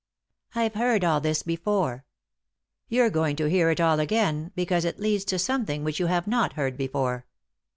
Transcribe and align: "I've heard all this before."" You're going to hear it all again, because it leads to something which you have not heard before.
"I've 0.55 0.73
heard 0.73 1.03
all 1.05 1.21
this 1.21 1.43
before."" 1.43 2.05
You're 2.89 3.11
going 3.11 3.35
to 3.35 3.45
hear 3.51 3.69
it 3.69 3.79
all 3.79 3.99
again, 3.99 4.51
because 4.55 4.83
it 4.83 4.97
leads 4.99 5.23
to 5.25 5.37
something 5.37 5.83
which 5.83 5.99
you 5.99 6.07
have 6.07 6.25
not 6.25 6.53
heard 6.53 6.75
before. 6.75 7.27